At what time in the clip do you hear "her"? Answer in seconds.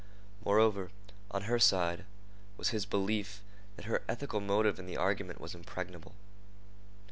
1.43-1.59, 3.85-4.01